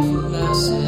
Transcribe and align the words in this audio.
last 0.00 0.79